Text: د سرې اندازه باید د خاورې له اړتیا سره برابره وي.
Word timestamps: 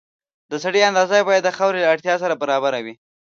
د 0.51 0.53
سرې 0.63 0.81
اندازه 0.89 1.17
باید 1.29 1.43
د 1.45 1.49
خاورې 1.57 1.79
له 1.83 1.87
اړتیا 1.93 2.15
سره 2.23 2.39
برابره 2.41 2.79
وي. 2.85 2.93